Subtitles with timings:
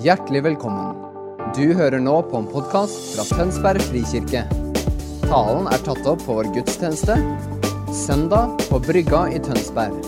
[0.00, 0.94] Hjertelig velkommen.
[1.52, 4.46] Du hører nå på en podkast fra Tønsberg frikirke.
[5.26, 7.18] Talen er tatt opp på vår gudstjeneste
[7.92, 9.98] søndag på Brygga i Tønsberg.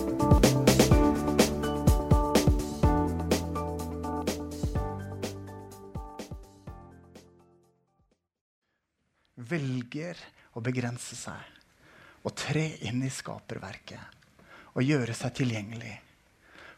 [9.52, 10.16] velger
[10.56, 15.98] å begrense seg og tre inn i skaperverket og gjøre seg tilgjengelig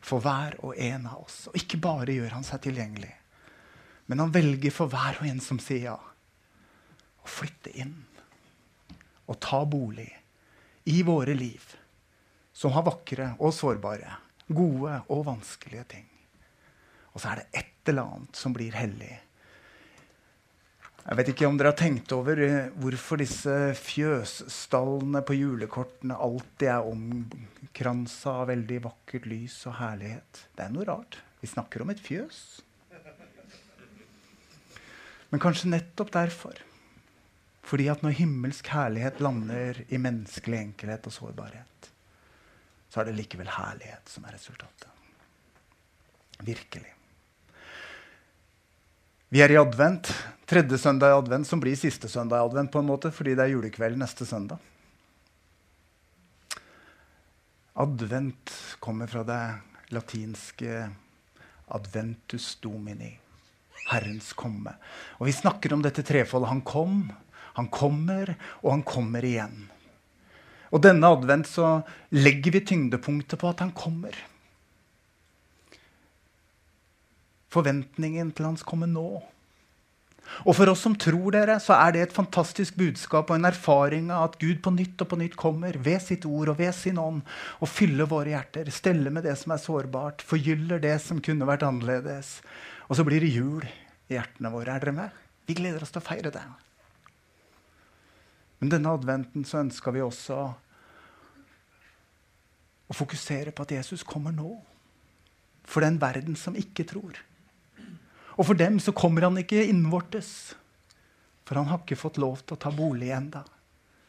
[0.05, 1.47] for hver og en av oss.
[1.51, 3.13] Og ikke bare gjør han seg tilgjengelig,
[4.07, 5.97] men han velger for hver og en som sier ja,
[7.25, 7.97] å flytte inn
[9.25, 10.11] og ta bolig
[10.93, 11.63] i våre liv,
[12.53, 14.19] som har vakre og sårbare,
[14.53, 16.11] gode og vanskelige ting.
[17.15, 19.15] Og så er det et eller annet som blir hellig
[21.05, 26.71] jeg vet ikke om dere har tenkt over eh, hvorfor disse fjøsstallene på julekortene alltid
[26.73, 30.47] er omkransa av veldig vakkert lys og herlighet.
[30.57, 31.19] Det er noe rart.
[31.43, 32.39] Vi snakker om et fjøs.
[35.29, 36.57] Men kanskje nettopp derfor.
[37.69, 41.93] Fordi at når himmelsk herlighet lander i menneskelig enkelhet og sårbarhet,
[42.89, 44.89] så er det likevel herlighet som er resultatet.
[46.45, 46.94] Virkelig.
[49.35, 50.07] Vi er i advent.
[50.47, 53.43] Tredje søndag i advent, som blir siste søndag i advent, på en måte, fordi det
[53.43, 54.61] er julekveld neste søndag.
[57.83, 59.41] Advent kommer fra det
[59.91, 60.85] latinske
[61.67, 63.19] 'adventus domini',
[63.91, 64.77] Herrens komme.
[65.19, 66.49] Og Vi snakker om dette trefoldet.
[66.49, 67.11] Han kom,
[67.55, 69.69] han kommer, og han kommer igjen.
[70.71, 71.83] Og denne advent så
[72.13, 74.15] legger vi tyngdepunktet på at han kommer.
[77.55, 79.23] Forventningen til hans komme nå.
[80.45, 84.09] Og for oss som tror dere, så er det et fantastisk budskap og en erfaring
[84.13, 86.99] av at Gud på nytt og på nytt kommer ved sitt ord og ved sin
[87.01, 87.21] ånd
[87.61, 91.67] og fyller våre hjerter, steller med det som er sårbart, forgyller det som kunne vært
[91.69, 92.39] annerledes.
[92.89, 94.75] Og så blir det jul i hjertene våre.
[94.75, 95.23] Er dere med?
[95.45, 96.45] Vi gleder oss til å feire det.
[98.61, 100.41] Men denne adventen så ønska vi også
[102.89, 104.57] å fokusere på at Jesus kommer nå.
[105.65, 107.17] For den verden som ikke tror.
[108.35, 110.55] Og for dem så kommer han ikke innvortes.
[111.45, 113.45] For han har ikke fått lov til å ta bolig enda.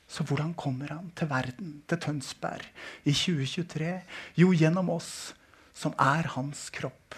[0.08, 2.66] Så hvordan kommer han til verden, til Tønsberg,
[3.03, 3.91] i 2023?
[4.38, 5.34] Jo, gjennom oss
[5.75, 7.18] som er hans kropp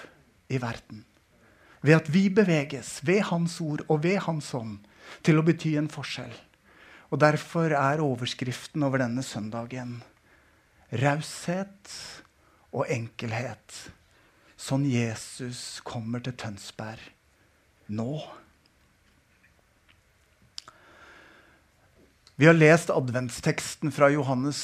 [0.49, 1.03] i verden.
[1.83, 4.79] Ved at vi beveges ved hans ord og ved hans ånd
[5.23, 6.33] til å bety en forskjell.
[7.11, 9.99] Og Derfor er overskriften over denne søndagen
[10.91, 11.91] raushet
[12.71, 13.77] og enkelhet
[14.57, 17.13] sånn Jesus kommer til Tønsberg
[17.93, 18.17] nå.
[22.37, 24.59] Vi har lest adventsteksten fra, Johannes,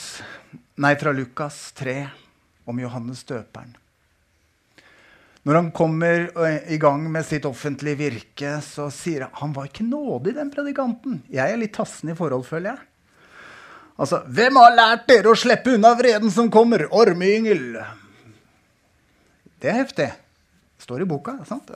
[0.78, 1.96] nei, fra Lukas 3
[2.70, 3.72] om Johannes døperen.
[5.44, 9.68] Når han kommer eh, i gang med sitt offentlige virke, så sier han han var
[9.68, 11.18] ikke nådig, den predikanten.
[11.34, 12.86] Jeg er litt tassen i forhold, føler jeg.
[13.98, 16.86] Altså, Hvem har lært dere å slippe unna vreden som kommer?
[16.94, 17.82] Ormeyngel.
[19.64, 20.10] Det er heftig.
[20.76, 21.38] Det står i boka.
[21.48, 21.72] sant?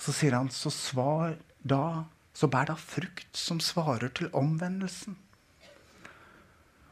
[0.00, 5.14] Så sier han, så svar da, så bær da frukt som svarer til omvendelsen.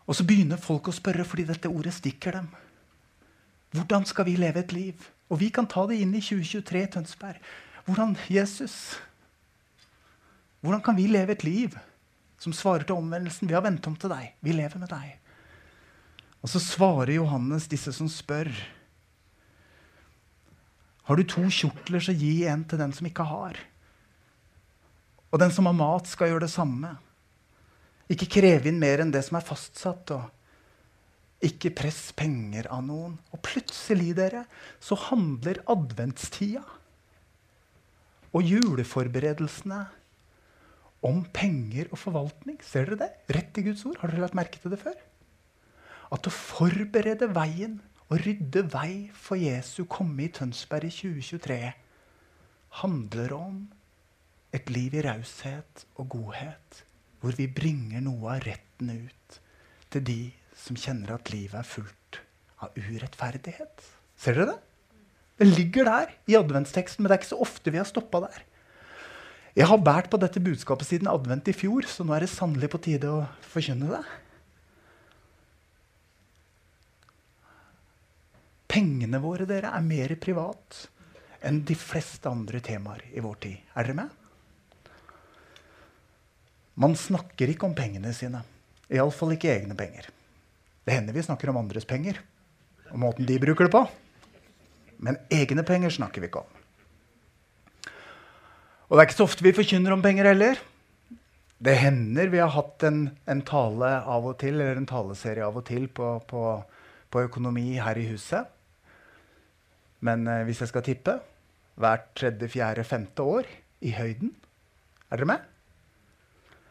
[0.06, 2.47] Og så begynner folk å spørre fordi dette ordet stikker dem.
[3.75, 5.11] Hvordan skal vi leve et liv?
[5.29, 7.43] Og vi kan ta det inn i 2023 i Tønsberg.
[7.89, 8.97] Hvordan Jesus?
[10.62, 11.75] Hvordan kan vi leve et liv
[12.39, 13.50] som svarer til omvendelsen?
[13.50, 14.31] Vi har vendt om til deg.
[14.41, 15.19] Vi lever med deg.
[16.39, 18.53] Og så svarer Johannes disse som spør.
[21.09, 23.57] Har du to kjortler, så gi en til den som ikke har.
[25.33, 26.95] Og den som har mat, skal gjøre det samme.
[28.13, 30.13] Ikke kreve inn mer enn det som er fastsatt.
[30.13, 33.17] og Ikke press penger av noen.
[33.33, 34.45] Og plutselig, dere,
[34.81, 36.65] så handler adventstida
[38.37, 39.83] og juleforberedelsene
[41.09, 42.59] om penger og forvaltning.
[42.65, 43.11] Ser dere det?
[43.37, 44.01] Rett i Guds ord.
[44.03, 44.97] Har dere lagt merke til det før?
[46.13, 51.59] At å forberede veien å rydde vei for Jesu komme i Tønsberg i 2023
[52.81, 53.59] handler om
[54.56, 56.82] et liv i raushet og godhet,
[57.21, 59.38] hvor vi bringer noe av retten ut
[59.93, 60.21] til de
[60.59, 62.21] som kjenner at livet er fullt
[62.65, 63.85] av urettferdighet.
[64.19, 64.59] Ser dere det?
[65.38, 68.41] Det ligger der i adventsteksten, men det er ikke så ofte vi har stoppa der.
[69.59, 72.71] Jeg har båret på dette budskapet siden advent i fjor, så nå er det sannelig
[72.73, 73.23] på tide å
[73.53, 74.03] forkynne det.
[78.69, 80.85] Pengene våre dere, er mer privat
[81.49, 83.61] enn de fleste andre temaer i vår tid.
[83.75, 84.15] Er dere med?
[86.79, 88.44] Man snakker ikke om pengene sine.
[88.93, 90.11] Iallfall ikke egne penger.
[90.85, 92.20] Det hender vi snakker om andres penger
[92.93, 93.82] og måten de bruker det på.
[95.05, 96.55] Men egne penger snakker vi ikke om.
[98.88, 100.61] Og det er ikke så ofte vi forkynner om penger heller.
[101.59, 105.59] Det hender vi har hatt en, en tale av og til, eller en taleserie av
[105.59, 106.44] og til på, på,
[107.11, 108.49] på økonomi her i huset.
[110.05, 111.17] Men eh, hvis jeg skal tippe
[111.79, 113.49] hvert tredje, fjerde, femte år
[113.87, 114.33] i høyden
[115.09, 115.47] Er dere med?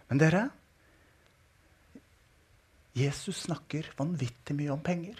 [0.09, 0.43] Men dere
[2.97, 5.19] Jesus snakker vanvittig mye om penger.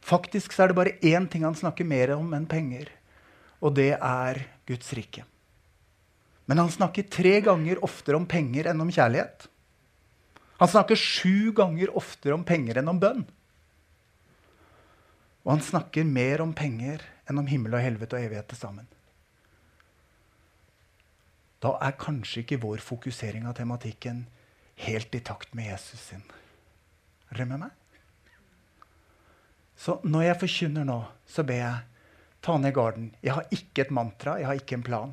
[0.00, 2.88] Faktisk er det bare én ting han snakker mer om enn penger,
[3.60, 5.26] og det er Guds rike.
[6.48, 9.44] Men han snakker tre ganger oftere om penger enn om kjærlighet.
[10.62, 13.22] Han snakker sju ganger oftere om penger enn om bønn.
[15.44, 18.88] Og han snakker mer om penger enn om himmel og helvete og evighet til sammen.
[21.60, 24.24] Da er kanskje ikke vår fokusering av tematikken
[24.80, 26.24] helt i takt med Jesus sin.
[27.30, 27.74] Er med meg?
[29.80, 30.98] Så når jeg forkynner nå,
[31.28, 31.90] så ber jeg
[32.44, 33.10] ta ned garden.
[33.24, 35.12] Jeg har ikke et mantra, jeg har ikke en plan.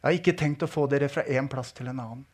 [0.00, 2.24] Jeg har ikke tenkt å få dere fra én plass til en annen.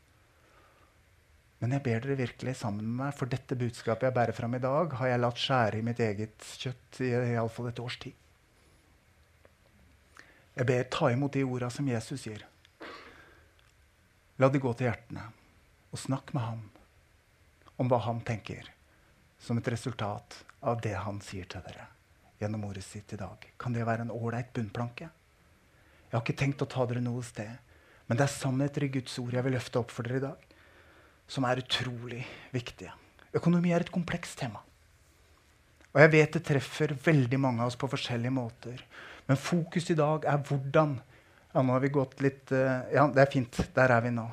[1.62, 4.62] Men jeg ber dere virkelig sammen med meg, for dette budskapet jeg bærer fram i
[4.62, 8.16] dag, har jeg latt skjære i mitt eget kjøtt i iallfall et års tid.
[10.58, 12.42] Jeg ber ta imot de orda som Jesus gir.
[14.42, 15.28] La de gå til hjertene,
[15.94, 16.66] og snakk med ham
[17.78, 18.66] om hva han tenker
[19.38, 21.86] som et resultat av det han sier til dere
[22.42, 23.38] gjennom ordet sitt i dag.
[23.54, 25.12] Kan det være en ålreit bunnplanke?
[26.10, 27.54] Jeg har ikke tenkt å ta dere noe sted.
[28.10, 30.48] Men det er sannheter i Guds ord jeg vil løfte opp for dere i dag,
[31.32, 32.20] som er utrolig
[32.52, 32.93] viktige.
[33.32, 34.61] Økonomi er et komplekst tema.
[35.93, 38.84] Og jeg vet det treffer veldig mange av oss på forskjellige måter.
[39.29, 41.00] Men fokus i dag er hvordan
[41.52, 43.58] Ja, nå har vi gått litt uh, Ja, det er fint.
[43.76, 44.25] Der er vi nå.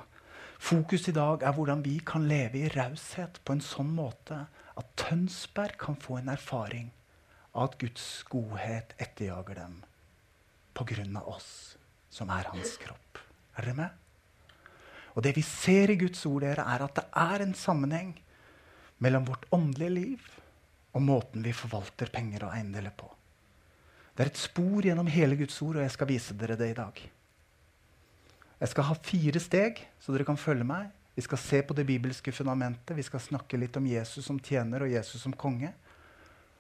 [0.60, 4.46] Fokus i dag er hvordan vi kan leve i raushet på en sånn måte
[4.80, 6.90] at Tønsberg kan få en erfaring
[7.52, 9.82] av at Guds godhet etterjager dem
[10.76, 11.24] pga.
[11.28, 11.78] oss,
[12.10, 13.20] som er hans kropp.
[13.58, 14.09] Er dere med?
[15.20, 18.14] Og det vi ser i Guds ord, dere, er at det er en sammenheng
[19.04, 20.28] mellom vårt åndelige liv
[20.96, 23.10] og måten vi forvalter penger og eiendeler på.
[24.16, 26.78] Det er et spor gjennom hele Guds ord, og jeg skal vise dere det i
[26.78, 27.02] dag.
[28.60, 30.88] Jeg skal ha fire steg, så dere kan følge meg.
[31.16, 32.96] Vi skal se på det bibelske fundamentet.
[32.96, 35.74] Vi skal snakke litt om Jesus som tjener og Jesus som konge.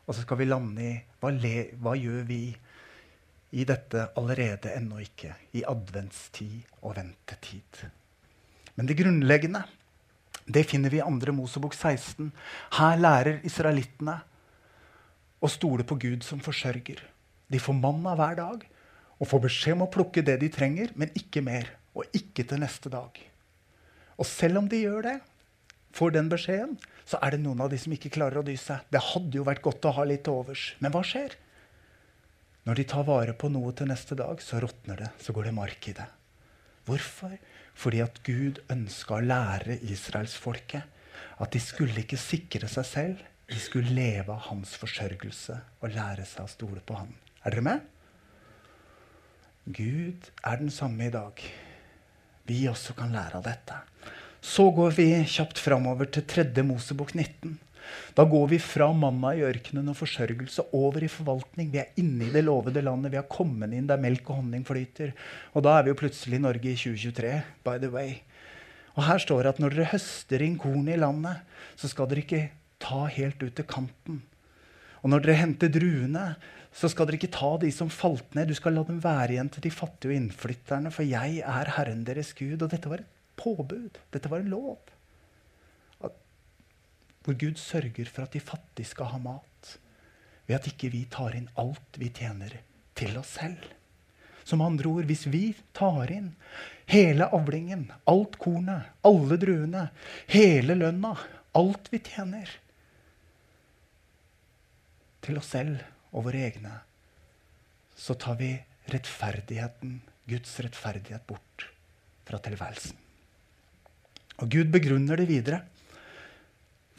[0.04, 2.42] Og så skal vi lande i hva, le, hva gjør vi
[3.56, 7.88] i dette allerede ennå ikke, i adventstid og ventetid.
[8.80, 9.66] Men det grunnleggende
[10.50, 11.34] det finner vi i 2.
[11.36, 12.31] Mosebok 16.
[12.80, 14.16] Her lærer israelittene
[15.44, 17.04] å stole på Gud som forsørger.
[17.52, 18.64] De får manna hver dag
[19.20, 21.70] og får beskjed om å plukke det de trenger, men ikke mer.
[21.94, 23.12] Og ikke til neste dag.
[24.18, 25.16] Og selv om de gjør det,
[25.94, 28.86] får den beskjeden, så er det noen av de som ikke klarer å dy seg.
[28.94, 30.70] Det hadde jo vært godt å ha litt til overs.
[30.80, 31.36] Men hva skjer?
[32.70, 35.14] Når de tar vare på noe til neste dag, så råtner det.
[35.22, 36.06] Så går det mark i det.
[36.90, 37.36] Hvorfor?
[37.80, 40.98] Fordi at Gud ønska å lære israelsfolket
[41.40, 43.22] at de skulle ikke sikre seg selv.
[43.50, 47.14] De skulle leve av hans forsørgelse og lære seg å stole på han.
[47.44, 47.88] Er dere med?
[49.70, 51.40] Gud er den samme i dag.
[52.50, 53.80] Vi også kan lære av dette.
[54.42, 56.64] Så går vi kjapt framover til 3.
[56.66, 57.58] Mosebok 19.
[58.18, 61.69] Da går vi fra manna i ørkenen og forsørgelse over i forvaltning.
[61.74, 63.14] Vi er inne i det lovede landet.
[63.14, 65.14] Vi har kommet inn der melk og honning flyter.
[65.54, 67.34] Og da er vi jo plutselig i Norge i 2023.
[67.64, 68.22] by the way.
[68.98, 71.46] Og her står det at når dere høster inn kornet i landet,
[71.80, 72.46] så skal dere ikke
[72.84, 74.24] ta helt ut til kanten.
[75.00, 76.34] Og når dere henter druene,
[76.76, 78.50] så skal dere ikke ta de som falt ned.
[78.50, 82.04] Du skal la dem være igjen til de fattige og innflytterne, for jeg er Herren
[82.08, 82.60] deres Gud.
[82.60, 84.02] Og dette var et påbud.
[84.14, 84.78] Dette var en lov
[87.30, 89.76] hvor Gud sørger for at de fattige skal ha mat,
[90.48, 92.56] ved at ikke vi tar inn alt vi tjener,
[92.98, 93.62] til oss selv.
[94.42, 96.31] Som andre ord, hvis vi tar inn
[96.90, 99.86] hele avlingen, alt kornet, alle druene,
[100.33, 101.14] hele lønna,
[101.54, 102.50] alt vi tjener,
[105.21, 106.80] til oss selv og våre egne,
[107.94, 108.56] så tar vi
[108.90, 111.69] rettferdigheten, Guds rettferdighet, bort
[112.26, 112.98] fra tilværelsen.
[114.40, 115.68] Og Gud begrunner det videre.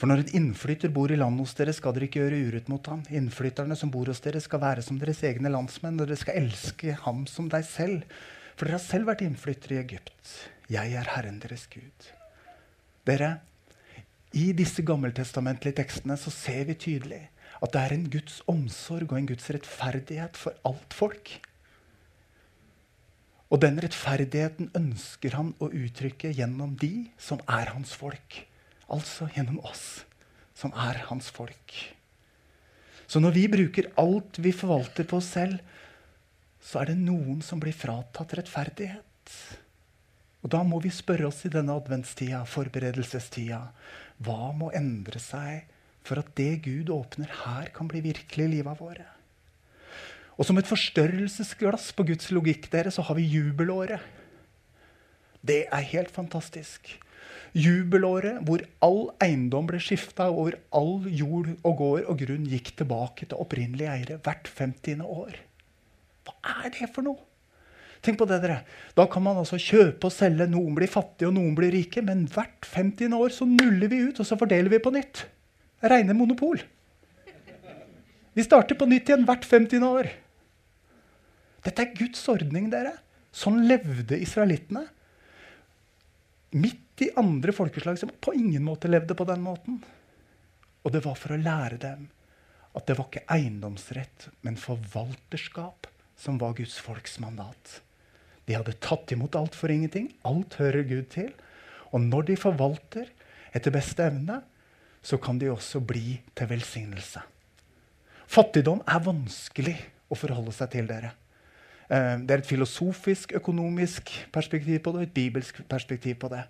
[0.01, 2.87] For når en innflytter bor i landet hos dere, skal dere ikke gjøre urett mot
[2.89, 3.03] ham.
[3.13, 6.95] Innflytterne som bor hos dere, skal være som deres egne landsmenn, og dere skal elske
[7.03, 8.07] ham som deg selv.
[8.55, 10.33] For dere har selv vært innflyttere i Egypt.
[10.73, 12.09] Jeg er Herren deres Gud.
[13.05, 13.31] Dere,
[14.33, 17.23] I disse gammeltestamentlige tekstene så ser vi tydelig
[17.61, 21.35] at det er en Guds omsorg og en Guds rettferdighet for alt folk.
[23.53, 28.47] Og den rettferdigheten ønsker han å uttrykke gjennom de som er hans folk.
[28.91, 30.05] Altså gjennom oss,
[30.57, 31.75] som er hans folk.
[33.11, 35.59] Så når vi bruker alt vi forvalter på oss selv,
[36.63, 39.35] så er det noen som blir fratatt rettferdighet.
[40.41, 43.61] Og da må vi spørre oss i denne adventstida, forberedelsestida,
[44.25, 45.69] hva må endre seg
[46.07, 49.07] for at det Gud åpner her, kan bli virkelig livet våre?
[50.41, 54.01] Og som et forstørrelsesglass på Guds logikk dere, så har vi jubelåret.
[55.45, 56.95] Det er helt fantastisk.
[57.57, 62.75] Jubelåret hvor all eiendom ble skifta, og hvor all jord og gård og grunn gikk
[62.79, 65.03] tilbake til opprinnelige eiere hvert 50.
[65.03, 65.41] år.
[66.29, 67.27] Hva er det for noe?
[68.01, 68.63] Tenk på det, dere.
[68.97, 70.47] Da kan man altså kjøpe og selge.
[70.49, 72.01] Noen blir fattige, og noen blir rike.
[72.07, 73.13] Men hvert 50.
[73.13, 75.27] år så nuller vi ut, og så fordeler vi på nytt.
[75.85, 76.63] Reine monopol.
[78.33, 79.85] Vi starter på nytt igjen hvert 50.
[79.85, 80.09] år.
[81.67, 82.95] Dette er Guds ordning, dere.
[83.37, 84.87] Sånn levde israelittene.
[86.57, 89.81] Midt i andre folkeslag som på ingen måte levde på den måten.
[90.85, 92.09] Og det var for å lære dem
[92.77, 95.89] at det var ikke eiendomsrett, men forvalterskap
[96.21, 97.81] som var Guds folks mandat.
[98.47, 100.11] De hadde tatt imot alt for ingenting.
[100.27, 101.33] Alt hører Gud til.
[101.91, 103.11] Og når de forvalter
[103.55, 104.41] etter beste evne,
[105.03, 107.23] så kan de også bli til velsignelse.
[108.31, 109.77] Fattigdom er vanskelig
[110.11, 111.13] å forholde seg til dere.
[111.91, 116.45] Eh, det er et filosofisk, økonomisk perspektiv på det og et bibelsk perspektiv på det.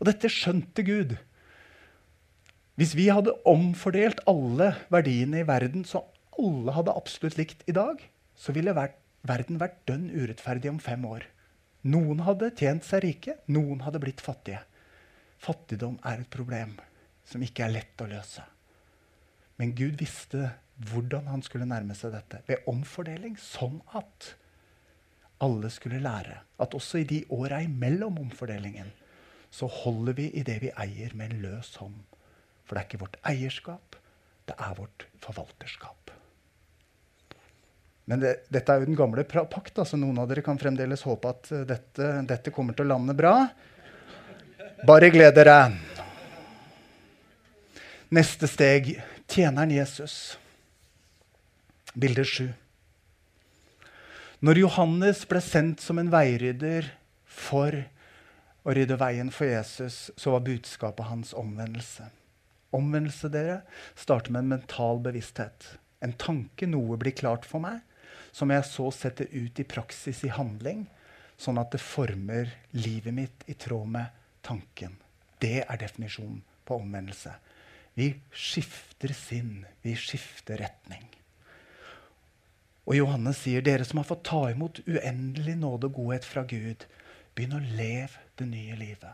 [0.00, 1.14] Og dette skjønte Gud.
[2.74, 6.02] Hvis vi hadde omfordelt alle verdiene i verden så
[6.34, 8.00] alle hadde absolutt likt i dag,
[8.34, 11.28] så ville verden vært dønn urettferdig om fem år.
[11.86, 14.64] Noen hadde tjent seg rike, noen hadde blitt fattige.
[15.44, 16.74] Fattigdom er et problem
[17.28, 18.42] som ikke er lett å løse.
[19.60, 20.48] Men Gud visste
[20.90, 22.40] hvordan han skulle nærme seg dette.
[22.48, 24.32] Ved omfordeling, sånn at
[25.44, 28.90] alle skulle lære at også i de åra imellom omfordelingen
[29.54, 32.00] så holder vi i det vi eier, med en løs hånd.
[32.64, 33.98] For det er ikke vårt eierskap,
[34.48, 36.10] det er vårt forvalterskap.
[38.10, 41.30] Men det, dette er jo den gamle pakt, så noen av dere kan fremdeles håpe
[41.30, 43.36] at uh, dette, dette, kommer til å lande bra.
[44.84, 45.56] Bare gled dere.
[48.12, 48.90] Neste steg
[49.30, 50.36] tjeneren Jesus.
[51.94, 52.50] Bilde sju.
[54.44, 56.90] Når Johannes ble sendt som en veirydder
[57.24, 57.78] for
[58.64, 62.08] å rydde veien for Jesus, så var budskapet hans omvendelse.
[62.74, 63.60] Omvendelse dere,
[63.94, 65.74] starter med en mental bevissthet.
[66.04, 67.82] En tanke, noe blir klart for meg
[68.34, 70.88] som jeg så setter ut i praksis, i handling,
[71.38, 74.96] sånn at det former livet mitt i tråd med tanken.
[75.38, 77.30] Det er definisjonen på omvendelse.
[77.94, 79.62] Vi skifter sinn.
[79.82, 81.06] Vi skifter retning.
[82.84, 86.84] Og Johannes sier, dere som har fått ta imot uendelig nåde og godhet fra Gud,
[87.34, 89.12] begynn å leve det nye livet.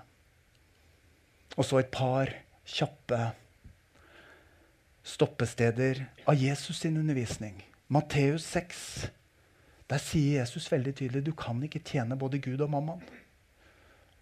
[1.57, 2.31] Og så et par
[2.69, 3.21] kjappe
[5.05, 7.57] stoppesteder av Jesus sin undervisning.
[7.91, 9.11] Matteus 6.
[9.91, 13.03] Der sier Jesus veldig tydelig du kan ikke tjene både Gud og mammaen.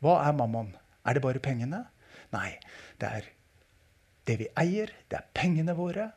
[0.00, 0.72] Hva er mammaen?
[1.04, 1.84] Er det bare pengene?
[2.32, 2.56] Nei.
[3.00, 3.28] Det er
[4.28, 6.10] det vi eier, det er pengene våre.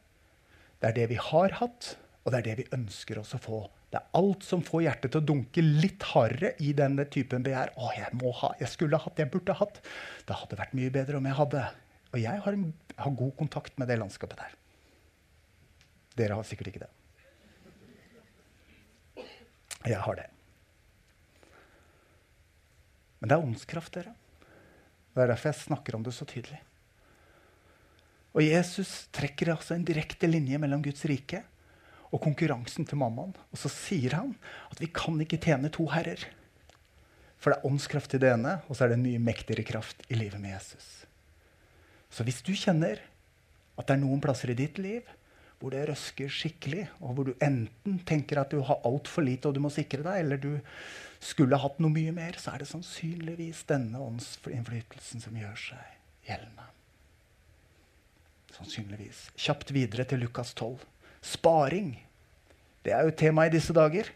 [0.81, 3.61] Det er det vi har hatt, og det er det vi ønsker oss å få.
[3.91, 7.74] Det er alt som får hjertet til å dunke litt hardere i denne typen begjær.
[7.75, 9.81] 'Å, jeg må ha, jeg skulle hatt, jeg burde hatt.'
[10.27, 11.65] Det hadde vært mye bedre om jeg hadde.
[12.13, 14.55] Og jeg har, en, har god kontakt med det landskapet der.
[16.15, 16.91] Dere har sikkert ikke det.
[19.91, 20.27] Jeg har det.
[23.19, 24.15] Men det er åndskraft, dere.
[25.12, 26.62] Det er derfor jeg snakker om det så tydelig.
[28.31, 31.43] Og Jesus trekker altså en direkte linje mellom Guds rike
[32.11, 33.33] og konkurransen til mammaen.
[33.51, 34.35] Og så sier han
[34.71, 36.23] at vi kan ikke tjene to herrer.
[37.41, 40.03] For det er åndskraft i det ene, og så er det en mye mektigere kraft
[40.11, 40.89] i livet med Jesus.
[42.11, 42.99] Så hvis du kjenner
[43.79, 45.07] at det er noen plasser i ditt liv
[45.61, 49.53] hvor det røsker skikkelig, og hvor du enten tenker at du har altfor lite og
[49.53, 50.55] du må sikre deg, eller du
[51.21, 55.91] skulle hatt noe mye mer, så er det sannsynligvis denne åndsinnflytelsen som gjør seg
[56.25, 56.65] gjeldende.
[58.57, 59.27] Sannsynligvis.
[59.37, 60.81] Kjapt videre til Lukas 12.
[61.21, 61.93] Sparing.
[62.81, 64.09] Det er jo tema i disse dager.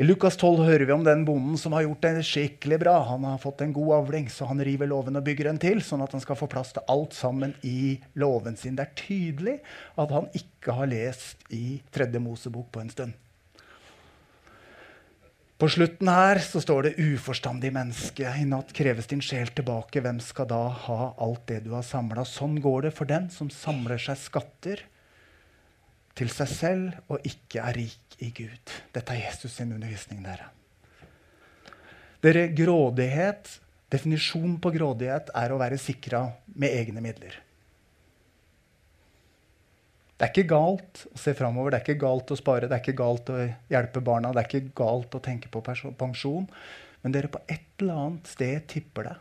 [0.00, 2.94] I Lukas 12 hører vi om den bonden som har gjort det skikkelig bra.
[3.04, 6.00] Han har fått en god avling, så han river låven og bygger en til, sånn
[6.00, 8.78] at han skal få plass til alt sammen i låven sin.
[8.78, 9.58] Det er tydelig
[10.00, 13.18] at han ikke har lest i Tredje Mosebok på en stund.
[15.60, 18.24] På slutten her så står det 'uforstandig menneske'.
[18.40, 20.00] I natt kreves din sjel tilbake.
[20.00, 22.24] Hvem skal da ha alt det du har samla?
[22.24, 24.80] Sånn går det for den som samler seg skatter
[26.18, 28.76] til seg selv og ikke er rik i Gud.
[28.94, 30.50] Dette er Jesus sin undervisning, dere.
[32.20, 33.48] Dere, grådighet,
[33.90, 36.22] Definisjonen på grådighet er å være sikra
[36.54, 37.40] med egne midler.
[40.14, 42.84] Det er ikke galt å se framover, det er ikke galt å spare, det er
[42.84, 43.38] ikke galt å
[43.72, 46.46] hjelpe barna, det er ikke galt å tenke på pensjon.
[47.00, 49.16] Men dere på et eller annet sted tipper det.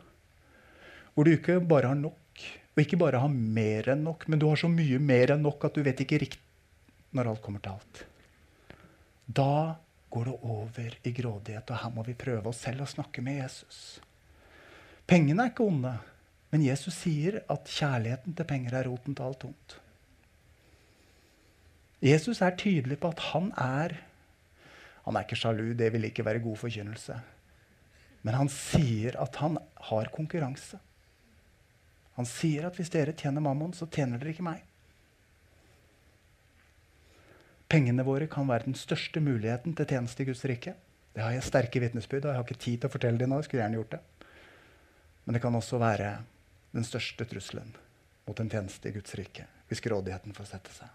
[1.15, 2.43] Hvor du ikke bare har nok,
[2.75, 5.65] og ikke bare har mer enn nok, men du har så mye mer enn nok
[5.65, 6.48] at du vet ikke riktig
[7.15, 8.03] når alt kommer til alt.
[9.25, 9.75] Da
[10.09, 13.43] går det over i grådighet, og her må vi prøve oss selv å snakke med
[13.43, 13.99] Jesus.
[15.09, 15.95] Pengene er ikke onde,
[16.49, 19.77] men Jesus sier at kjærligheten til penger er roten til alt ondt.
[22.01, 23.99] Jesus er tydelig på at han er
[25.09, 27.15] Han er ikke sjalu, det vil ikke være god forkynnelse.
[28.21, 29.55] Men han sier at han
[29.89, 30.77] har konkurranse.
[32.13, 34.61] Han sier at hvis dere tjener mammon, så tjener dere ikke meg.
[37.69, 40.73] Pengene våre kan være den største muligheten til tjeneste i Guds rike.
[41.13, 43.37] Det har jeg sterke vitnesbyrd og jeg har ikke tid til å fortelle det nå.
[43.37, 43.99] Jeg skulle gjerne gjort det.
[45.25, 46.09] Men det kan også være
[46.73, 47.69] den største trusselen
[48.25, 50.89] mot en tjeneste i Guds rike hvis grådigheten får sette seg.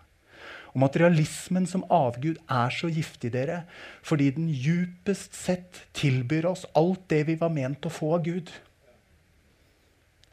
[0.75, 3.63] Og materialismen som avgud er så giftig, dere,
[4.03, 8.51] fordi den djupest sett tilbyr oss alt det vi var ment å få av Gud.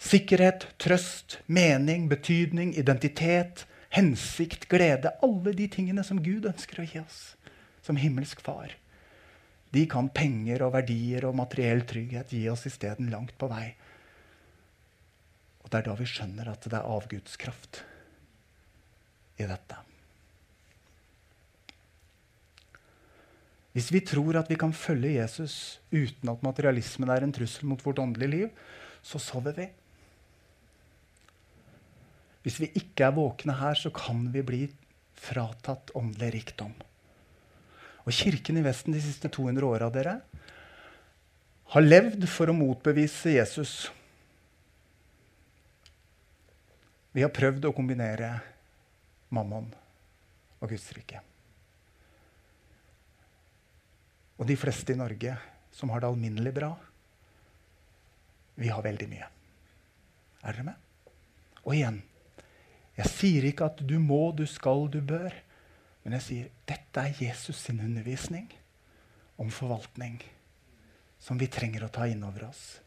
[0.01, 5.13] Sikkerhet, trøst, mening, betydning, identitet, hensikt, glede.
[5.23, 7.21] Alle de tingene som Gud ønsker å gi oss
[7.85, 8.75] som himmelsk far.
[9.71, 13.71] De kan penger og verdier og materiell trygghet gi oss isteden langt på vei.
[15.63, 17.81] Og det er da vi skjønner at det er avgudskraft
[19.41, 19.79] i dette.
[23.71, 27.79] Hvis vi tror at vi kan følge Jesus uten at materialismen er en trussel mot
[27.85, 28.49] vårt åndelige liv,
[29.01, 29.69] så sover vi.
[32.41, 34.61] Hvis vi ikke er våkne her, så kan vi bli
[35.21, 36.73] fratatt åndelig rikdom.
[38.01, 39.89] Og Kirken i Vesten de siste 200 åra
[41.71, 43.91] har levd for å motbevise Jesus.
[47.13, 48.33] Vi har prøvd å kombinere
[49.29, 49.69] mammon
[50.59, 51.21] og Guds rike.
[54.41, 55.37] Og de fleste i Norge
[55.71, 56.71] som har det alminnelig bra,
[58.57, 59.27] vi har veldig mye.
[60.41, 60.87] Er dere med?
[61.61, 62.01] Og igjen
[62.99, 65.33] jeg sier ikke at du må, du skal, du bør.
[66.03, 68.49] Men jeg sier dette er Jesus sin undervisning
[69.41, 70.19] om forvaltning
[71.21, 72.81] som vi trenger å ta inn over oss,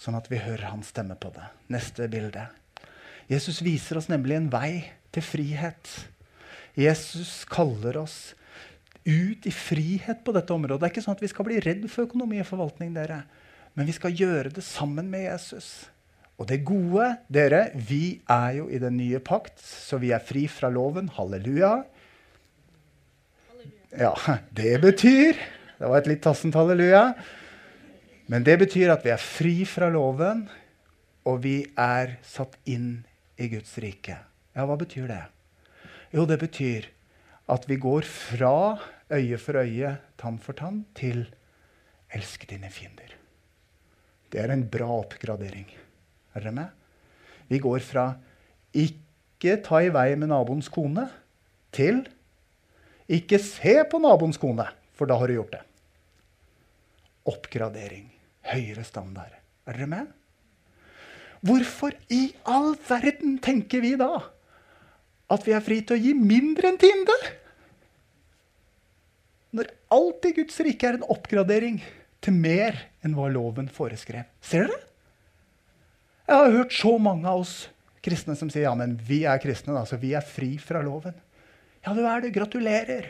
[0.00, 1.44] sånn at vi hører hans stemme på det.
[1.72, 2.46] Neste bilde.
[3.28, 4.72] Jesus viser oss nemlig en vei
[5.12, 5.90] til frihet.
[6.78, 8.32] Jesus kaller oss
[9.04, 10.80] ut i frihet på dette området.
[10.80, 13.22] Det er ikke sånn at vi skal bli redd for økonomi og forvaltning, dere.
[13.76, 15.88] Men vi skal gjøre det sammen med Jesus.
[16.38, 20.44] Og det gode, dere, vi er jo i den nye pakt, så vi er fri
[20.50, 21.10] fra loven.
[21.16, 21.72] Halleluja.
[23.98, 24.12] Ja,
[24.52, 25.38] det betyr
[25.78, 27.12] Det var et litt tassent halleluja.
[28.28, 30.42] Men det betyr at vi er fri fra loven,
[31.24, 33.06] og vi er satt inn
[33.38, 34.18] i Guds rike.
[34.58, 35.22] Ja, hva betyr det?
[36.10, 36.88] Jo, det betyr
[37.48, 38.78] at vi går fra
[39.14, 41.28] øye for øye, tann for tann, til
[42.12, 43.14] elske dine fiender.
[44.28, 45.70] Det er en bra oppgradering.
[46.34, 46.68] Er dere med?
[47.48, 48.10] Vi går fra
[48.76, 51.06] ikke ta i vei med naboens kone
[51.74, 52.02] til
[53.08, 55.62] ikke se på naboens kone, for da har du gjort det.
[57.28, 58.08] Oppgradering.
[58.48, 59.32] Høyere standard.
[59.68, 60.10] Er dere med?
[61.44, 64.10] Hvorfor i all verden tenker vi da
[65.28, 67.16] at vi er fri til å gi mindre enn tiende?
[69.56, 71.80] Når alt i Guds rike er en oppgradering
[72.24, 74.26] til mer enn hva loven foreskrev.
[74.44, 74.87] Ser dere?
[76.28, 77.54] Jeg har hørt så mange av oss
[78.04, 81.16] kristne som sier ja, men vi er kristne, da, så vi er fri fra loven.
[81.86, 82.34] Ja, du er det.
[82.34, 83.06] Gratulerer.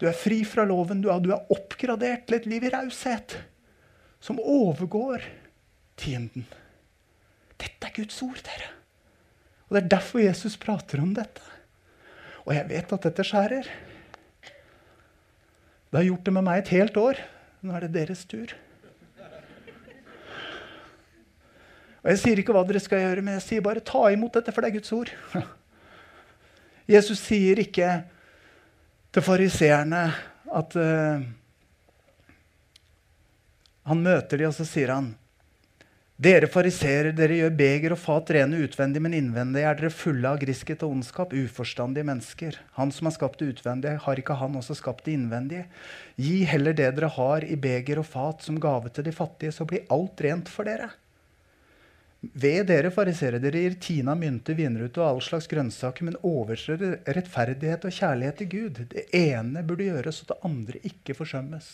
[0.00, 1.02] Du er fri fra loven.
[1.04, 3.36] Du er, du er oppgradert til et liv i raushet
[4.20, 5.22] som overgår
[6.00, 6.46] tienden.
[7.60, 8.72] Dette er Guds ord, dere.
[9.68, 11.44] Og Det er derfor Jesus prater om dette.
[12.48, 13.68] Og jeg vet at dette skjærer.
[15.90, 17.20] Det har gjort det med meg et helt år.
[17.62, 18.56] Nå er det deres tur.
[22.00, 24.52] Og Jeg sier ikke hva dere skal gjøre, men jeg sier bare ta imot dette,
[24.54, 25.12] for det er Guds ord.
[26.94, 27.90] Jesus sier ikke
[29.12, 30.04] til fariseerne
[30.50, 31.22] at uh,
[33.90, 35.12] Han møter dem, og så sier han
[36.20, 40.36] dere fariserer, dere gjør beger og fat rene utvendig, men innvendig er dere fulle av
[40.42, 42.58] griskhet og ondskap, uforstandige mennesker.
[42.76, 45.64] Han som har skapt det utvendige, har ikke han også skapt det innvendige?
[46.20, 49.64] Gi heller det dere har i beger og fat som gave til de fattige, så
[49.64, 50.90] blir alt rent for dere.
[52.20, 57.86] Ved dere fariserer dere gir tina, mynte, vinrute og all slags grønnsaker, men overser rettferdighet
[57.88, 58.80] og kjærlighet til Gud.
[58.92, 61.68] Det ene burde gjøres, og det andre ikke forsømmes.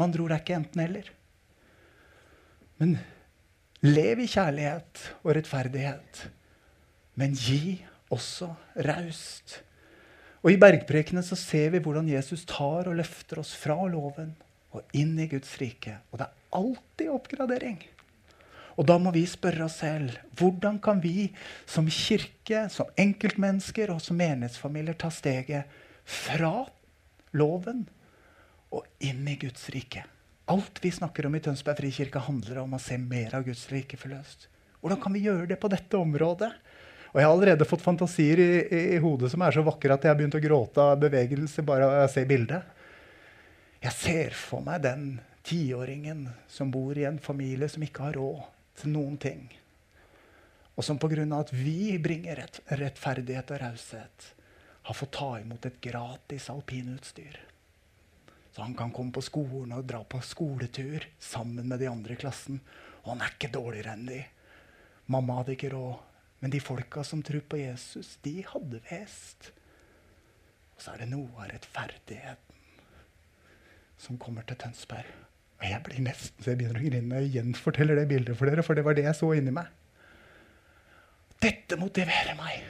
[0.00, 1.10] Man tror det er ikke enten-eller.
[2.80, 2.96] Men
[3.80, 6.26] Lev i kjærlighet og rettferdighet,
[7.16, 7.78] men gi
[8.12, 8.50] også
[8.84, 9.54] raust.
[10.44, 14.34] Og I bergprekene så ser vi hvordan Jesus tar og løfter oss fra loven
[14.76, 15.96] og inn i Guds rike.
[16.12, 17.80] Og det er alltid oppgradering.
[18.80, 21.28] Og da må vi spørre oss selv hvordan kan vi
[21.68, 25.68] som kirke, som enkeltmennesker og som menighetsfamilier ta steget
[26.08, 26.62] fra
[27.36, 27.82] loven
[28.72, 30.06] og inn i Guds rike?
[30.50, 33.98] Alt vi snakker om i Tønsberg frikirke, handler om å se mer av Guds rike
[34.00, 34.48] forløst.
[34.80, 36.48] Hvordan kan vi gjøre det på dette området?
[37.10, 40.06] Og Jeg har allerede fått fantasier i, i, i hodet som er så vakre at
[40.06, 42.64] jeg har begynt å gråte av bevegelse bare av å se bildet.
[43.84, 45.04] Jeg ser for meg den
[45.44, 48.40] tiåringen som bor i en familie som ikke har råd
[48.88, 49.48] noen ting.
[50.76, 51.26] Og som pga.
[51.36, 54.34] at vi bringer rett, rettferdighet og raushet,
[54.82, 57.40] har fått ta imot et gratis alpinutstyr.
[58.52, 62.16] Så han kan komme på skolen og dra på skoletur sammen med de andre i
[62.16, 62.60] klassen.
[63.02, 64.24] Og han er ikke dårligere enn de.
[65.06, 65.98] Mamma hadde ikke råd.
[66.40, 69.52] Men de folka som tror på Jesus, de hadde vest.
[70.74, 72.56] Og så er det noe av rettferdigheten
[74.00, 75.29] som kommer til Tønsberg.
[75.60, 78.48] Og jeg blir nesten så jeg begynner å grine når jeg gjenforteller det bildet for
[78.48, 79.68] dere, for det var det jeg så inni meg.
[81.40, 82.64] Dette motiverer meg.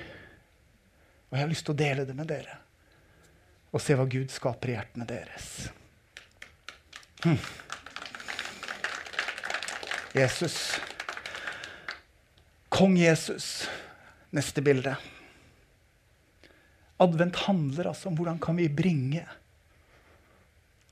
[1.30, 2.56] Og jeg har lyst til å dele det med dere.
[3.70, 5.48] Og se hva Gud skaper i hjertene deres.
[7.22, 7.38] Hm.
[10.18, 10.58] Jesus.
[12.74, 13.68] Kong Jesus.
[14.34, 14.96] Neste bilde.
[17.00, 19.22] Advent handler altså om hvordan kan vi bringe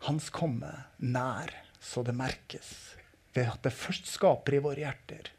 [0.07, 0.71] Hans komme
[1.03, 2.71] nær så det merkes.
[3.35, 5.31] Ved at det først skaper i våre hjerter,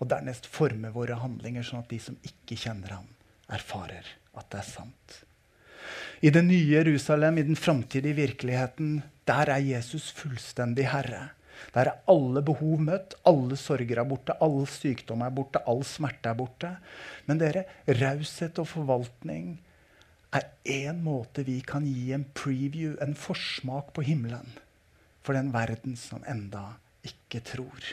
[0.00, 3.08] og dernest former våre handlinger, sånn at de som ikke kjenner ham,
[3.52, 5.20] erfarer at det er sant.
[6.24, 11.28] I det nye Jerusalem, i den framtidige virkeligheten, der er Jesus fullstendig herre.
[11.74, 16.32] Der er alle behov møtt, alle sorger er borte, all sykdom er borte, all smerte
[16.32, 16.72] er borte.
[17.28, 17.66] Men dere,
[18.00, 19.54] raushet og forvaltning
[20.34, 24.50] er én måte vi kan gi en preview, en forsmak på himmelen
[25.24, 27.86] for den verden som enda ikke tror.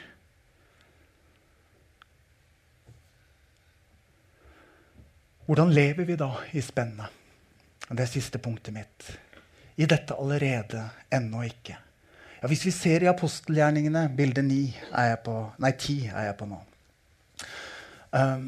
[5.48, 7.08] Hvordan lever vi da i spennet?
[7.92, 9.08] Det er siste punktet mitt.
[9.76, 11.76] I dette allerede, ennå ikke.
[12.42, 14.60] Ja, hvis vi ser i apostelgjerningene, bilde 9
[14.92, 16.62] er jeg på, nei, 10 er jeg på nå.
[18.12, 18.48] Um,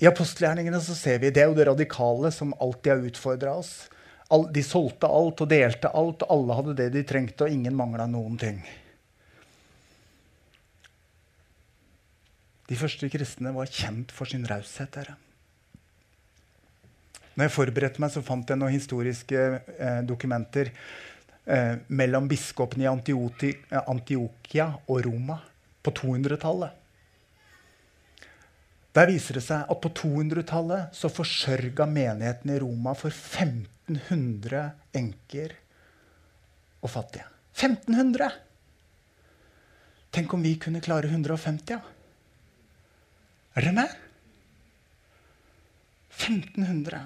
[0.00, 3.74] I apostelgjerningene så ser vi det er jo det radikale som alltid har utfordra oss
[4.26, 8.08] de solgte alt og delte alt, og alle hadde det de trengte, og ingen mangla
[8.10, 8.58] noen ting.
[12.66, 14.90] De første kristne var kjent for sin raushet.
[14.92, 15.14] dere.
[17.36, 19.42] Når jeg forberedte meg, så fant jeg noen historiske
[19.76, 25.38] eh, dokumenter eh, mellom biskopene i eh, Antiokia og Roma
[25.84, 26.85] på 200-tallet.
[28.96, 35.52] Der viser det seg at på 200-tallet så forsørga menigheten i Roma for 1500 enker
[36.80, 37.26] og fattige.
[37.58, 38.30] 1500!
[40.16, 41.82] Tenk om vi kunne klare 150, ja.
[43.56, 43.92] Er dere med?
[46.16, 47.04] 1500.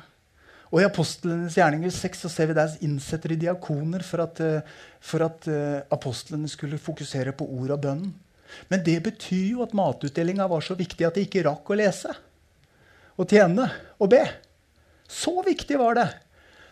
[0.71, 4.67] Og i apostlenes gjerninger 6 så ser vi der innsetter de diakoner for at, eh,
[5.03, 8.13] for at uh, apostlene skulle fokusere på ord og bønnen.
[8.73, 12.17] Men det betyr jo at matutdelinga var så viktig at de ikke rakk å lese
[13.21, 13.67] og tjene
[14.01, 14.23] og be.
[15.11, 16.09] Så viktig var det.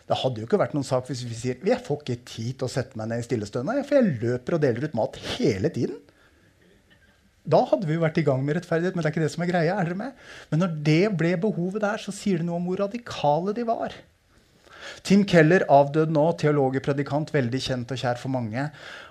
[0.09, 2.65] Det hadde jo ikke vært noen sak hvis vi sier jeg får ikke tid til
[2.65, 5.99] å sette meg ned i stillestønad, for jeg løper og deler ut mat hele tiden.
[7.49, 9.43] Da hadde vi jo vært i gang med rettferdighet, men det er ikke det som
[9.45, 9.75] er greia.
[9.77, 10.25] er dere med?
[10.51, 13.95] Men når det ble behovet der, så sier det noe om hvor radikale de var.
[15.03, 18.67] Tim Keller, avdød nå, teolog og predikant, veldig kjent og kjær for mange,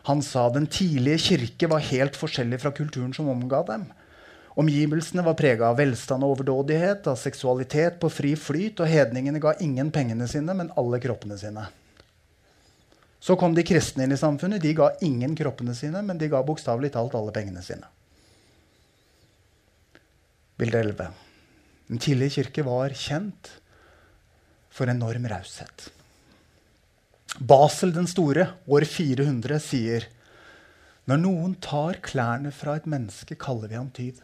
[0.09, 3.89] han sa den tidlige kirke var helt forskjellig fra kulturen som omga dem.
[4.59, 9.53] Omgivelsene var prega av velstand og overdådighet, av seksualitet på fri flyt, og hedningene ga
[9.63, 11.69] ingen pengene sine, men alle kroppene sine.
[13.23, 14.63] Så kom de kristne inn i samfunnet.
[14.63, 17.87] De ga ingen kroppene sine, men de ga bokstavelig talt alle pengene sine.
[20.59, 21.09] Bilde 11.
[21.89, 23.53] Den tidlige kirke var kjent
[24.79, 25.89] for enorm raushet.
[27.39, 30.07] Basel den store, år 400, sier
[31.09, 34.19] når noen tar klærne fra et menneske, kaller vi ham tyv.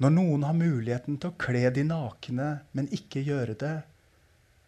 [0.00, 3.74] Når noen har muligheten til å kle de nakne, men ikke gjøre det,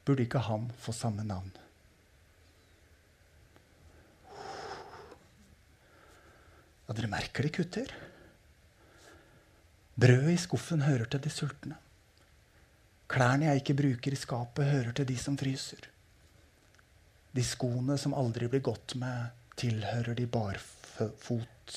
[0.05, 1.49] burde ikke han få samme navn.
[6.85, 7.97] Ja, dere merker det, gutter.
[9.95, 11.77] Brødet i skuffen hører til de sultne.
[13.13, 15.89] Klærne jeg ikke bruker i skapet, hører til de som fryser.
[17.33, 21.77] De skoene som aldri blir gått med, tilhører de barfot,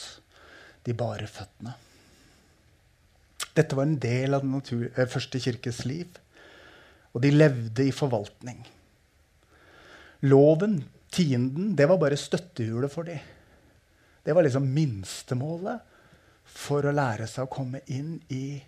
[0.86, 1.76] de bare føttene.
[3.56, 6.08] Dette var en del av den natur, eh, første kirkes liv.
[7.14, 8.66] Og de levde i forvaltning.
[10.28, 13.20] Loven, tienden, det var bare støttehjulet for dem.
[14.26, 15.95] Det var liksom minstemålet
[16.46, 18.60] for å lære seg å komme inn i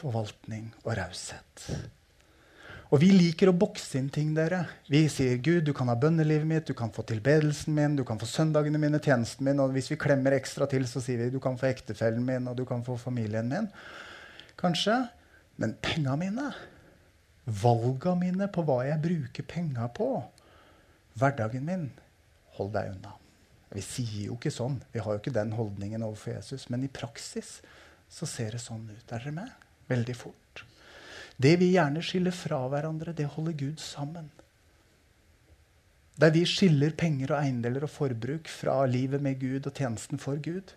[0.00, 1.66] forvaltning og raushet.
[2.90, 4.32] Og vi liker å bokse inn ting.
[4.34, 4.64] dere.
[4.90, 8.18] Vi sier Gud, du kan ha bønnelivet mitt, du kan få tilbedelsen min, du kan
[8.18, 9.60] få søndagene mine, tjenesten min.
[9.60, 12.56] Og hvis vi klemmer ekstra til, så sier vi du kan få ektefellen min og
[12.58, 13.70] du kan få familien min.
[14.58, 14.98] Kanskje.
[15.60, 16.50] Men penga mine,
[17.44, 20.08] valga mine på hva jeg bruker penga på,
[21.20, 21.90] hverdagen min,
[22.56, 23.19] hold deg unna.
[23.70, 24.80] Vi sier jo ikke sånn.
[24.90, 26.66] Vi har jo ikke den holdningen overfor Jesus.
[26.72, 27.60] Men i praksis
[28.10, 29.06] så ser det sånn ut.
[29.06, 29.68] Er dere med?
[29.90, 30.64] Veldig fort.
[31.40, 34.28] Det vi gjerne skiller fra hverandre, det holder Gud sammen.
[36.20, 40.42] Der vi skiller penger og eiendeler og forbruk fra livet med Gud og tjenesten for
[40.42, 40.74] Gud,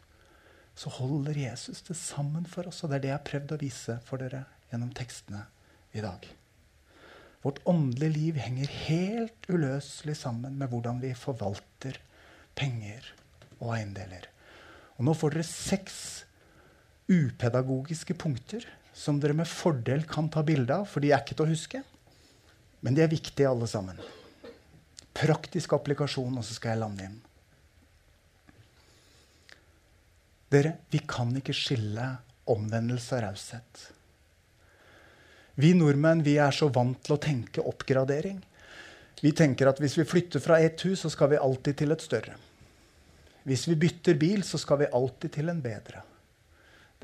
[0.75, 2.83] så holder Jesus det sammen for oss.
[2.83, 5.43] Og det er det jeg har prøvd å vise for dere gjennom tekstene
[5.93, 6.29] i dag.
[7.43, 11.99] Vårt åndelige liv henger helt uløselig sammen med hvordan vi forvalter
[12.57, 13.07] penger
[13.59, 14.29] og eiendeler.
[14.97, 15.97] Og nå får dere seks
[17.09, 21.47] upedagogiske punkter som dere med fordel kan ta bilde av, for de er ikke til
[21.47, 21.81] å huske.
[22.85, 23.97] Men de er viktige, alle sammen.
[25.15, 27.17] Praktisk applikasjon, og så skal jeg lande inn.
[30.53, 32.05] Dere, vi kan ikke skille
[32.53, 33.83] omvendelse og raushet.
[35.57, 38.39] Vi nordmenn vi er så vant til å tenke oppgradering.
[39.23, 42.03] Vi tenker at hvis vi flytter fra ett hus, så skal vi alltid til et
[42.03, 42.35] større.
[43.47, 46.03] Hvis vi bytter bil, så skal vi alltid til en bedre.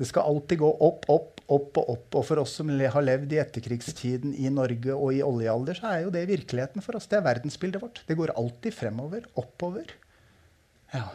[0.00, 2.14] Det skal alltid gå opp, opp, opp og opp.
[2.16, 6.06] Og for oss som har levd i etterkrigstiden i Norge og i oljealder, så er
[6.06, 7.08] jo det virkeligheten for oss.
[7.08, 8.00] Det er verdensbildet vårt.
[8.08, 9.26] Det går alltid fremover.
[9.40, 9.92] Oppover.
[10.94, 11.10] Ja.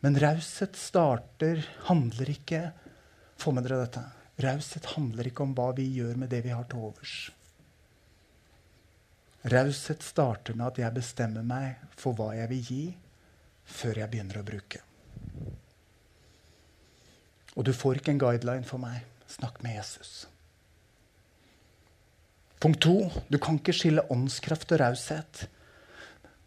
[0.00, 2.70] Men raushet starter handler ikke
[3.42, 4.00] Få med dere dette.
[4.44, 7.14] Raushet handler ikke om hva vi gjør med det vi har til overs.
[9.42, 12.82] Raushet starter med at jeg bestemmer meg for hva jeg vil gi,
[13.66, 14.82] før jeg begynner å bruke.
[17.56, 19.02] Og du får ikke en guideline for meg.
[19.28, 20.26] Snakk med Jesus.
[22.62, 25.46] Punkt to du kan ikke skille åndskraft og raushet.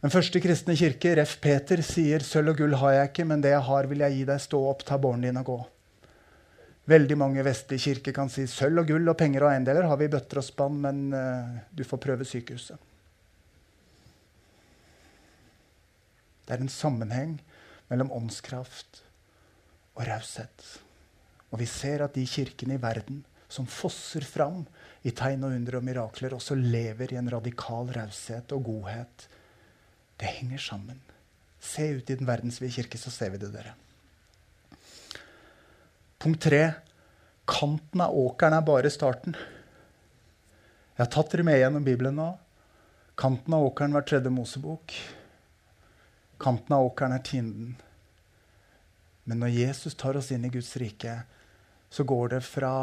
[0.05, 1.39] Den første kristne kirke, Ref.
[1.41, 4.27] Peter, sier sølv og gull har jeg ikke, men det jeg har, vil jeg gi
[4.29, 4.43] deg.
[4.43, 5.57] Stå opp, ta båren din og gå.
[6.85, 10.05] Veldig mange vestlige kirker kan si sølv og gull og penger og eiendeler har vi
[10.05, 12.77] i bøtter og spann, men uh, du får prøve sykehuset.
[16.45, 17.39] Det er en sammenheng
[17.89, 19.01] mellom åndskraft
[19.95, 20.67] og raushet.
[21.49, 24.63] Og vi ser at de kirkene i verden som fosser fram
[25.05, 29.27] i tegn og under og mirakler, også lever i en radikal raushet og godhet.
[30.19, 31.01] Det henger sammen.
[31.61, 33.73] Se ut i den verdensvide kirke, så ser vi det, dere.
[36.25, 36.71] Punkt tre.
[37.45, 39.35] Kanten av åkeren er bare starten.
[40.95, 42.31] Jeg har tatt dere med gjennom Bibelen nå.
[43.13, 44.95] Kanten av åkeren var tredje Mosebok.
[46.41, 47.75] Kanten av åkeren er tienden.
[49.29, 51.13] Men når Jesus tar oss inn i Guds rike,
[51.93, 52.73] så går det fra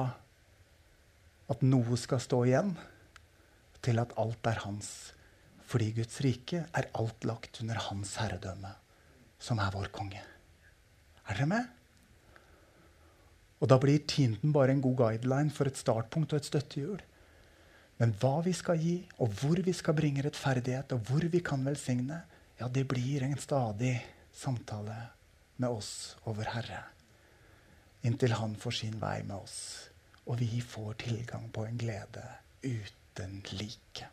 [1.50, 2.76] at noe skal stå igjen,
[3.82, 4.94] til at alt er hans.
[5.66, 8.76] Fordi Guds rike er alt lagt under hans herredømme,
[9.42, 10.22] som er vår konge.
[11.26, 11.78] Er dere med?
[13.62, 17.02] Og da blir tienden bare en god guideline for et startpunkt og et støttehjul.
[18.02, 21.62] Men hva vi skal gi, og hvor vi skal bringe rettferdighet, og hvor vi kan
[21.62, 22.18] velsigne,
[22.58, 23.94] ja, det blir en stadig
[24.34, 24.96] samtale
[25.62, 26.82] med oss over Herre.
[28.02, 29.58] Inntil Han får sin vei med oss,
[30.26, 32.24] og vi får tilgang på en glede
[32.66, 34.10] uten like.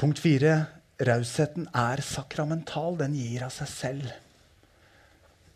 [0.00, 0.56] Punkt fire.
[0.96, 2.96] Rausheten er sakramental.
[2.96, 4.12] Den gir av seg selv.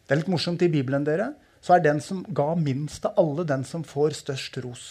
[0.05, 1.31] Det er litt morsomt i Bibelen, dere.
[1.61, 4.87] Så er den som ga minst av alle, den som får størst ros.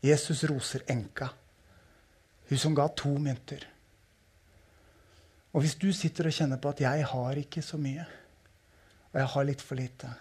[0.00, 1.28] Jesus roser enka.
[2.48, 3.64] Hun som ga to mynter.
[5.56, 8.06] Og hvis du sitter og kjenner på at 'jeg har ikke så mye',
[9.12, 10.14] og 'jeg har litt for lite',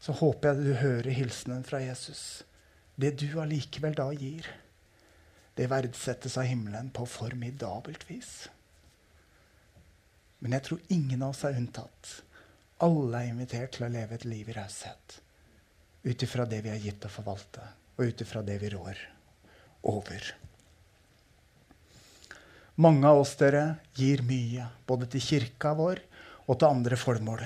[0.00, 2.42] så håper jeg du hører hilsenen fra Jesus.
[2.96, 4.46] Det du allikevel da gir,
[5.56, 8.48] det verdsettes av himmelen på formidabelt vis.
[10.40, 12.22] Men jeg tror ingen av oss er unntatt.
[12.82, 15.18] Alle er invitert til å leve et liv i raushet.
[16.02, 17.62] Ut ifra det vi er gitt å forvalte,
[17.94, 18.98] og ut ifra det vi rår
[19.92, 20.32] over.
[22.82, 26.00] Mange av oss dere gir mye, både til kirka vår
[26.48, 27.44] og til andre formål.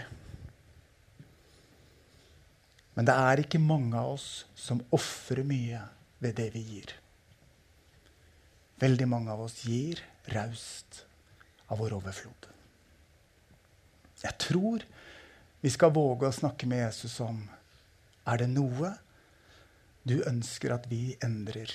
[2.96, 5.82] Men det er ikke mange av oss som ofrer mye
[6.24, 6.94] ved det vi gir.
[8.80, 10.00] Veldig mange av oss gir
[10.32, 11.02] raust
[11.68, 12.48] av vår overflod.
[14.22, 14.84] Jeg tror
[15.66, 17.40] vi skal våge å snakke med Jesus om
[18.30, 18.92] Er det noe
[20.06, 21.72] du ønsker at vi endrer?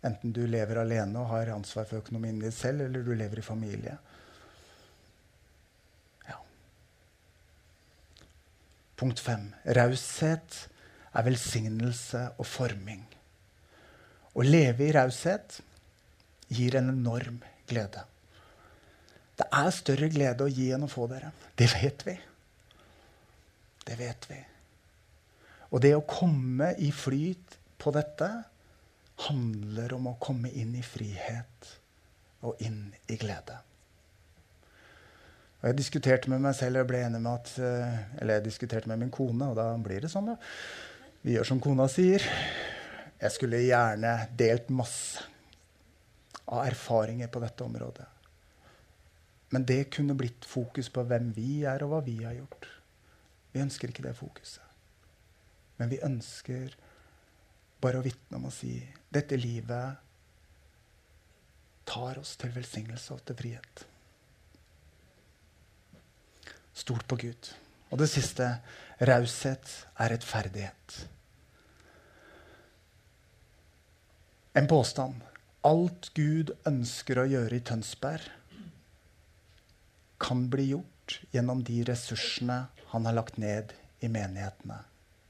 [0.00, 3.44] Enten du lever alene og har ansvar for økonomien din selv, eller du lever i
[3.44, 3.98] familie.
[6.24, 6.40] Ja.
[8.96, 9.50] Punkt fem.
[9.68, 10.64] Raushet
[11.12, 13.04] er velsignelse og forming.
[14.32, 15.60] Å leve i raushet
[16.48, 18.08] gir en enorm glede.
[19.36, 21.36] Det er større glede å gi enn å få dere.
[21.60, 22.22] Det vet vi.
[23.84, 24.40] Det vet vi.
[25.74, 28.30] Og det å komme i flyt på dette
[29.26, 31.70] handler om å komme inn i frihet
[32.44, 33.56] og inn i glede.
[35.60, 38.90] Og jeg diskuterte med meg selv og ble enig med at, eh, eller jeg diskuterte
[38.90, 40.26] med min kone, og da blir det sånn.
[40.26, 40.36] da.
[41.24, 42.20] Vi gjør som kona sier.
[43.20, 45.24] Jeg skulle gjerne delt masse
[46.52, 48.06] av erfaringer på dette området.
[49.50, 52.68] Men det kunne blitt fokus på hvem vi er, og hva vi har gjort.
[53.54, 54.62] Vi ønsker ikke det fokuset.
[55.78, 56.74] Men vi ønsker
[57.82, 58.76] bare å vitne om å si
[59.12, 60.00] dette livet
[61.86, 63.84] tar oss til velsignelse og til frihet.
[66.74, 67.50] Stort på Gud.
[67.92, 68.48] Og det siste
[68.98, 70.96] raushet er rettferdighet.
[74.58, 75.20] En påstand.
[75.66, 78.26] Alt Gud ønsker å gjøre i Tønsberg,
[80.24, 82.58] kan bli gjort gjennom de ressursene
[82.94, 84.76] han har lagt ned i menighetene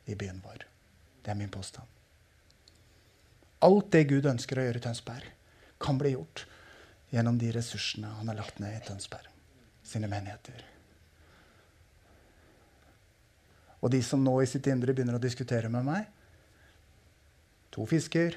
[0.04, 0.66] i byen vår.
[1.22, 1.86] Det er min påstand.
[3.64, 5.30] Alt det Gud ønsker å gjøre i Tønsberg,
[5.80, 6.42] kan bli gjort
[7.08, 9.32] gjennom de ressursene han har lagt ned i Tønsberg
[9.80, 10.60] sine menigheter.
[13.80, 16.12] Og de som nå i sitt indre begynner å diskutere med meg
[17.72, 18.36] To fisker,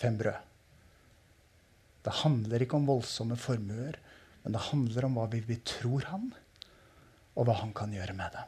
[0.00, 0.40] fem brød.
[2.02, 4.00] Det handler ikke om voldsomme formuer,
[4.42, 6.32] men det handler om hva vi tror han,
[7.38, 8.44] og hva han kan gjøre med det.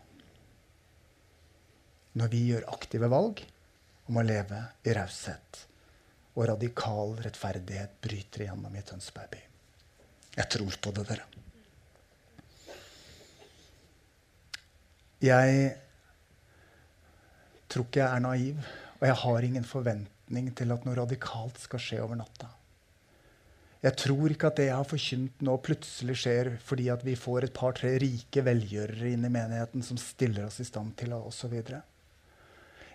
[2.18, 3.42] Når vi gjør aktive valg
[4.10, 5.64] om å leve i raushet
[6.34, 9.42] og radikal rettferdighet bryter igjennom i Tønsberg by.
[10.36, 11.26] Jeg tror på det, dere.
[15.20, 15.72] Jeg
[17.70, 21.82] tror ikke jeg er naiv, og jeg har ingen forventning til at noe radikalt skal
[21.82, 22.48] skje over natta.
[23.80, 27.46] Jeg tror ikke at det jeg har forkynt nå, plutselig skjer fordi at vi får
[27.46, 31.54] et par-tre rike velgjørere inn i menigheten som stiller oss i stand til det, osv.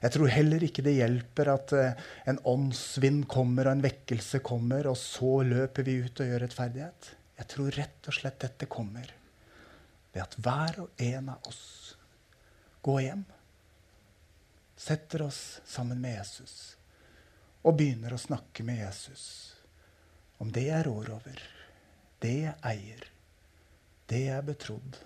[0.03, 4.85] Jeg tror heller ikke det hjelper at uh, en åndsvind kommer og en vekkelse kommer,
[4.91, 7.09] og så løper vi ut og gjør rettferdighet.
[7.39, 9.09] Jeg tror rett og slett dette kommer
[10.13, 11.65] ved at hver og en av oss
[12.85, 13.25] går hjem,
[14.77, 16.75] setter oss sammen med Jesus
[17.65, 19.25] og begynner å snakke med Jesus
[20.43, 21.41] om det jeg rår over,
[22.23, 23.07] det jeg eier,
[24.09, 24.99] det jeg er betrodd,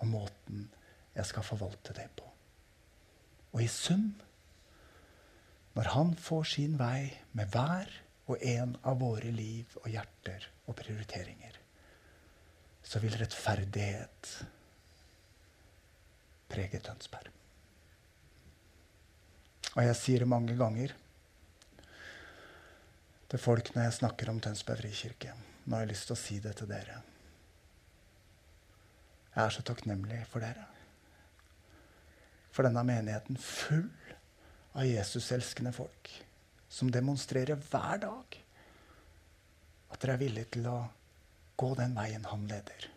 [0.00, 0.66] og måten
[1.16, 2.26] jeg skal forvalte det på.
[3.56, 4.10] Og i sum,
[5.76, 7.92] når han får sin vei med hver
[8.26, 11.56] og en av våre liv og hjerter og prioriteringer,
[12.86, 14.30] så vil rettferdighet
[16.50, 17.32] prege Tønsberg.
[19.76, 20.94] Og jeg sier det mange ganger
[23.30, 25.34] til folk når jeg snakker om Tønsberg frikirke.
[25.66, 27.00] Nå har jeg lyst til å si det til dere.
[29.34, 30.72] Jeg er så takknemlig for dere
[32.56, 33.90] for denne menigheten full
[34.72, 36.08] av Jesus-elskende folk
[36.72, 38.38] som demonstrerer hver dag
[39.92, 40.78] at dere er villige til å
[41.60, 42.88] gå den veien han leder.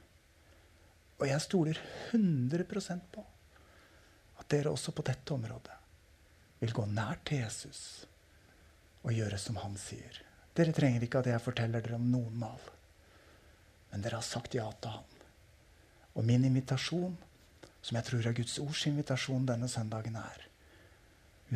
[1.19, 1.81] Og jeg stoler
[2.15, 3.25] 100% på
[4.39, 5.75] at dere også på dette området
[6.61, 7.81] vil gå nært til Jesus
[9.03, 10.21] og gjøre som han sier.
[10.57, 12.61] Dere trenger ikke at jeg forteller dere om noen mal.
[13.91, 15.17] Men dere har sagt ja til han.
[16.17, 17.15] Og min invitasjon
[17.81, 20.45] som jeg tror er Guds ords invitasjon denne søndagen er.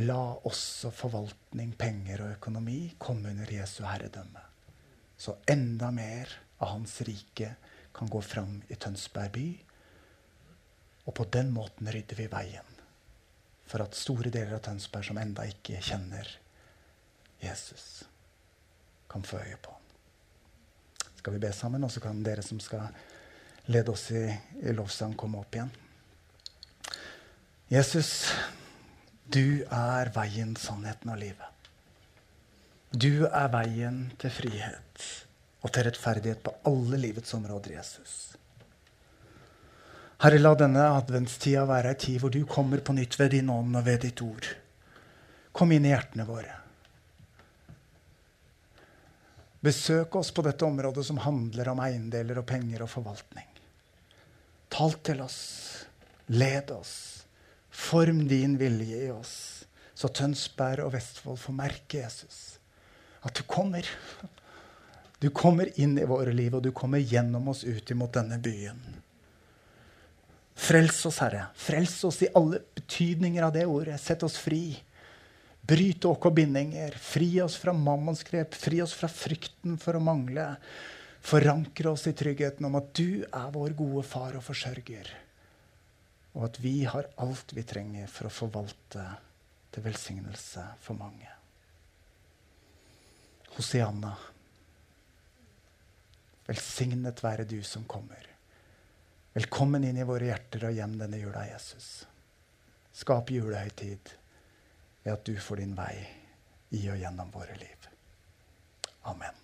[0.08, 4.42] La også forvaltning, penger og økonomi komme under Jesu herredømme.
[5.18, 6.32] Så enda mer
[6.64, 7.54] av Hans rike
[7.94, 9.48] kan gå fram i Tønsberg by.
[11.06, 12.72] Og på den måten rydder vi veien
[13.68, 16.28] for at store deler av Tønsberg som enda ikke kjenner
[17.44, 18.04] Jesus,
[19.10, 19.74] kan få øye på
[21.18, 22.88] Skal vi be sammen, og så kan dere som skal
[23.72, 24.26] lede oss i,
[24.62, 25.72] i lovsang, komme opp igjen.
[27.72, 28.34] Jesus,
[29.24, 31.70] du er veien, sannheten og livet.
[32.92, 35.06] Du er veien til frihet
[35.64, 38.18] og til rettferdighet på alle livets områder, Jesus.
[40.24, 43.80] Herre, la denne adventstida være ei tid hvor du kommer på nytt ved din ånd
[43.80, 44.52] og ved ditt ord.
[45.56, 46.63] Kom inn i hjertene våre.
[49.64, 53.48] Besøk oss på dette området som handler om eiendeler og penger og forvaltning.
[54.74, 55.40] Tal til oss.
[56.34, 57.24] Led oss.
[57.74, 59.66] Form din vilje i oss,
[59.98, 62.60] så Tønsberg og Vestfold får merke, Jesus,
[63.26, 63.88] at du kommer.
[65.18, 68.78] Du kommer inn i våre liv, og du kommer gjennom oss ut imot denne byen.
[70.54, 71.48] Frels oss, Herre.
[71.58, 73.98] Frels oss i alle betydninger av det ordet.
[74.02, 74.76] Sett oss fri.
[75.64, 76.96] Bryt åk og bindinger.
[77.00, 78.56] Fri oss fra mammons grep.
[78.60, 80.50] Fri oss fra frykten for å mangle.
[81.24, 85.08] Forankre oss i tryggheten om at du er vår gode far og forsørger.
[86.36, 89.06] Og at vi har alt vi trenger for å forvalte
[89.72, 91.30] til velsignelse for mange.
[93.54, 94.12] Hosianna.
[96.44, 98.28] Velsignet være du som kommer.
[99.34, 101.88] Velkommen inn i våre hjerter og hjem denne jula, Jesus.
[102.94, 104.12] Skap julehøytid
[105.04, 105.96] ved at du får din vei
[106.74, 107.90] i og gjennom våre liv.
[109.06, 109.36] Amen.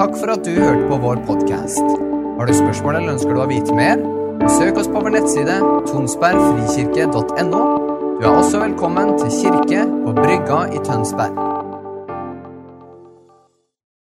[0.00, 1.84] Takk for at du hørte på vår podkast.
[2.38, 4.02] Har du spørsmål eller ønsker du å vite mer?
[4.50, 5.60] Søk oss på vår nettside
[5.92, 7.62] tonsbergfrikirke.no.
[8.18, 11.51] Du er også velkommen til kirke på Brygga i Tønsberg.